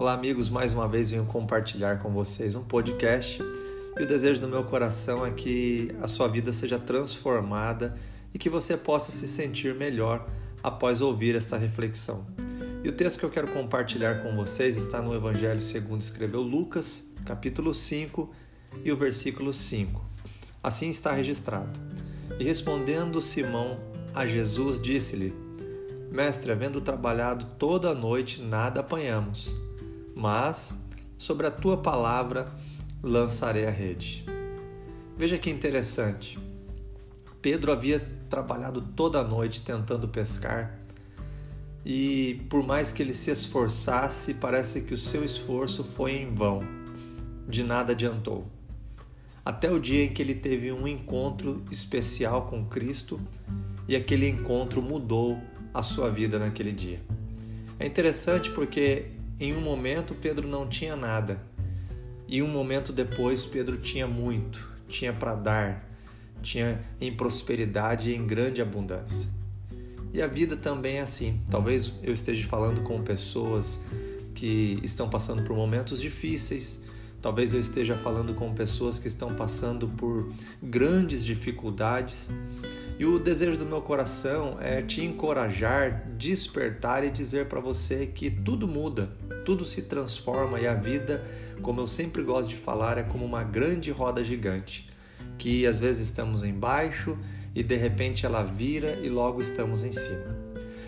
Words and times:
Olá, 0.00 0.12
amigos, 0.12 0.48
mais 0.48 0.72
uma 0.72 0.86
vez 0.86 1.10
venho 1.10 1.26
compartilhar 1.26 1.98
com 1.98 2.12
vocês 2.12 2.54
um 2.54 2.62
podcast 2.62 3.42
e 3.98 4.00
o 4.00 4.06
desejo 4.06 4.40
do 4.40 4.46
meu 4.46 4.62
coração 4.62 5.26
é 5.26 5.32
que 5.32 5.90
a 6.00 6.06
sua 6.06 6.28
vida 6.28 6.52
seja 6.52 6.78
transformada 6.78 7.96
e 8.32 8.38
que 8.38 8.48
você 8.48 8.76
possa 8.76 9.10
se 9.10 9.26
sentir 9.26 9.74
melhor 9.74 10.24
após 10.62 11.00
ouvir 11.00 11.34
esta 11.34 11.56
reflexão. 11.56 12.24
E 12.84 12.88
o 12.88 12.92
texto 12.92 13.18
que 13.18 13.24
eu 13.24 13.28
quero 13.28 13.48
compartilhar 13.48 14.22
com 14.22 14.36
vocês 14.36 14.76
está 14.76 15.02
no 15.02 15.12
Evangelho 15.12 15.60
segundo 15.60 16.00
escreveu 16.00 16.42
Lucas, 16.42 17.02
capítulo 17.24 17.74
5 17.74 18.30
e 18.84 18.92
o 18.92 18.96
versículo 18.96 19.52
5. 19.52 20.00
Assim 20.62 20.90
está 20.90 21.10
registrado. 21.10 21.76
E 22.38 22.44
respondendo 22.44 23.20
Simão 23.20 23.80
a 24.14 24.24
Jesus, 24.24 24.80
disse-lhe: 24.80 25.34
Mestre, 26.08 26.52
havendo 26.52 26.80
trabalhado 26.80 27.46
toda 27.58 27.90
a 27.90 27.94
noite, 27.96 28.40
nada 28.40 28.78
apanhamos 28.78 29.66
mas 30.18 30.76
sobre 31.16 31.46
a 31.46 31.50
tua 31.50 31.76
palavra 31.76 32.52
lançarei 33.00 33.66
a 33.66 33.70
rede. 33.70 34.26
Veja 35.16 35.38
que 35.38 35.48
interessante. 35.48 36.38
Pedro 37.40 37.70
havia 37.70 38.00
trabalhado 38.28 38.80
toda 38.80 39.20
a 39.20 39.24
noite 39.24 39.62
tentando 39.62 40.08
pescar 40.08 40.76
e, 41.84 42.44
por 42.50 42.66
mais 42.66 42.92
que 42.92 43.00
ele 43.00 43.14
se 43.14 43.30
esforçasse, 43.30 44.34
parece 44.34 44.82
que 44.82 44.92
o 44.92 44.98
seu 44.98 45.24
esforço 45.24 45.84
foi 45.84 46.16
em 46.16 46.34
vão, 46.34 46.62
de 47.48 47.62
nada 47.62 47.92
adiantou. 47.92 48.44
Até 49.44 49.70
o 49.70 49.78
dia 49.78 50.04
em 50.04 50.12
que 50.12 50.20
ele 50.20 50.34
teve 50.34 50.72
um 50.72 50.86
encontro 50.86 51.62
especial 51.70 52.48
com 52.48 52.66
Cristo 52.66 53.20
e 53.86 53.94
aquele 53.94 54.28
encontro 54.28 54.82
mudou 54.82 55.40
a 55.72 55.82
sua 55.82 56.10
vida 56.10 56.40
naquele 56.40 56.72
dia. 56.72 57.00
É 57.78 57.86
interessante 57.86 58.50
porque 58.50 59.17
em 59.40 59.54
um 59.54 59.60
momento, 59.60 60.14
Pedro 60.14 60.48
não 60.48 60.68
tinha 60.68 60.96
nada, 60.96 61.40
e 62.26 62.42
um 62.42 62.48
momento 62.48 62.92
depois, 62.92 63.44
Pedro 63.44 63.78
tinha 63.78 64.06
muito, 64.06 64.68
tinha 64.88 65.12
para 65.12 65.34
dar, 65.34 65.88
tinha 66.42 66.84
em 67.00 67.14
prosperidade 67.14 68.10
e 68.10 68.14
em 68.14 68.26
grande 68.26 68.60
abundância. 68.60 69.30
E 70.12 70.20
a 70.20 70.26
vida 70.26 70.56
também 70.56 70.96
é 70.96 71.00
assim. 71.00 71.40
Talvez 71.50 71.94
eu 72.02 72.12
esteja 72.12 72.46
falando 72.48 72.82
com 72.82 73.02
pessoas 73.02 73.78
que 74.34 74.78
estão 74.82 75.08
passando 75.08 75.42
por 75.42 75.56
momentos 75.56 76.00
difíceis, 76.00 76.82
talvez 77.20 77.54
eu 77.54 77.60
esteja 77.60 77.94
falando 77.94 78.34
com 78.34 78.52
pessoas 78.54 78.98
que 78.98 79.08
estão 79.08 79.34
passando 79.34 79.88
por 79.88 80.30
grandes 80.62 81.24
dificuldades 81.24 82.30
e 82.98 83.06
o 83.06 83.16
desejo 83.16 83.56
do 83.56 83.64
meu 83.64 83.80
coração 83.80 84.58
é 84.60 84.82
te 84.82 85.04
encorajar, 85.04 86.04
despertar 86.16 87.04
e 87.04 87.10
dizer 87.10 87.46
para 87.46 87.60
você 87.60 88.08
que 88.08 88.28
tudo 88.28 88.66
muda, 88.66 89.08
tudo 89.44 89.64
se 89.64 89.82
transforma 89.82 90.58
e 90.58 90.66
a 90.66 90.74
vida, 90.74 91.24
como 91.62 91.80
eu 91.80 91.86
sempre 91.86 92.24
gosto 92.24 92.50
de 92.50 92.56
falar, 92.56 92.98
é 92.98 93.04
como 93.04 93.24
uma 93.24 93.44
grande 93.44 93.92
roda 93.92 94.24
gigante, 94.24 94.88
que 95.38 95.64
às 95.64 95.78
vezes 95.78 96.08
estamos 96.08 96.42
embaixo 96.42 97.16
e 97.54 97.62
de 97.62 97.76
repente 97.76 98.26
ela 98.26 98.42
vira 98.42 98.98
e 99.00 99.08
logo 99.08 99.40
estamos 99.40 99.84
em 99.84 99.92
cima. 99.92 100.36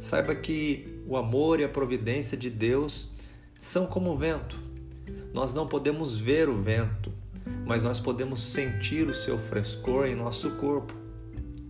Saiba 0.00 0.32
que 0.36 1.00
o 1.08 1.16
amor 1.16 1.58
e 1.58 1.64
a 1.64 1.68
providência 1.68 2.38
de 2.38 2.50
Deus 2.50 3.10
são 3.58 3.84
como 3.84 4.12
o 4.12 4.16
vento. 4.16 4.60
Nós 5.34 5.52
não 5.52 5.66
podemos 5.66 6.20
ver 6.20 6.48
o 6.48 6.54
vento, 6.54 7.12
mas 7.66 7.82
nós 7.82 7.98
podemos 7.98 8.40
sentir 8.44 9.08
o 9.08 9.14
seu 9.14 9.36
frescor 9.40 10.06
em 10.06 10.14
nosso 10.14 10.52
corpo 10.52 11.05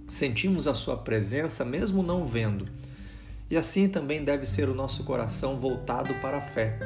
sentimos 0.08 0.66
a 0.66 0.74
Sua 0.74 0.96
presença 0.96 1.64
mesmo 1.64 2.02
não 2.02 2.24
vendo. 2.24 2.66
E 3.50 3.56
assim 3.56 3.88
também 3.88 4.24
deve 4.24 4.44
ser 4.46 4.68
o 4.68 4.74
nosso 4.74 5.04
coração 5.04 5.58
voltado 5.58 6.14
para 6.14 6.38
a 6.38 6.40
fé. 6.40 6.78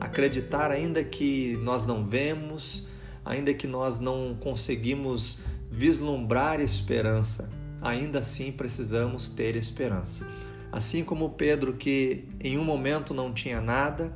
Acreditar, 0.00 0.70
ainda 0.70 1.02
que 1.04 1.56
nós 1.62 1.86
não 1.86 2.04
vemos, 2.04 2.84
ainda 3.24 3.54
que 3.54 3.66
nós 3.66 4.00
não 4.00 4.36
conseguimos 4.40 5.38
vislumbrar 5.70 6.60
esperança, 6.60 7.48
ainda 7.80 8.18
assim 8.18 8.50
precisamos 8.50 9.28
ter 9.28 9.54
esperança. 9.54 10.26
Assim 10.72 11.04
como 11.04 11.30
Pedro, 11.30 11.74
que 11.74 12.24
em 12.40 12.58
um 12.58 12.64
momento 12.64 13.14
não 13.14 13.32
tinha 13.32 13.60
nada 13.60 14.12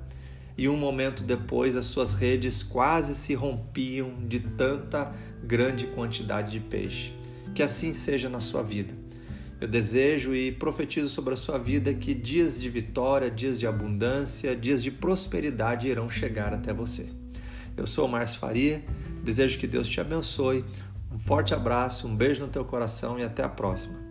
e 0.58 0.68
um 0.68 0.76
momento 0.76 1.22
depois 1.22 1.76
as 1.76 1.84
suas 1.84 2.14
redes 2.14 2.62
quase 2.62 3.14
se 3.14 3.34
rompiam 3.34 4.14
de 4.26 4.40
tanta 4.40 5.12
grande 5.44 5.86
quantidade 5.88 6.50
de 6.50 6.60
peixe. 6.60 7.12
Que 7.54 7.62
assim 7.62 7.92
seja 7.92 8.28
na 8.28 8.40
sua 8.40 8.62
vida. 8.62 8.94
Eu 9.60 9.66
desejo 9.66 10.34
e 10.34 10.52
profetizo 10.52 11.08
sobre 11.08 11.32
a 11.32 11.36
sua 11.36 11.58
vida 11.58 11.94
que 11.94 12.12
dias 12.12 12.60
de 12.60 12.68
vitória, 12.68 13.30
dias 13.30 13.58
de 13.58 13.66
abundância, 13.66 14.54
dias 14.54 14.82
de 14.82 14.90
prosperidade 14.90 15.88
irão 15.88 16.10
chegar 16.10 16.52
até 16.52 16.74
você. 16.74 17.08
Eu 17.76 17.86
sou 17.86 18.06
o 18.06 18.08
Márcio 18.08 18.38
Faria, 18.38 18.84
desejo 19.22 19.58
que 19.58 19.66
Deus 19.66 19.88
te 19.88 20.00
abençoe. 20.00 20.64
Um 21.10 21.18
forte 21.18 21.54
abraço, 21.54 22.06
um 22.06 22.14
beijo 22.14 22.42
no 22.42 22.48
teu 22.48 22.64
coração 22.64 23.18
e 23.18 23.22
até 23.22 23.42
a 23.42 23.48
próxima. 23.48 24.05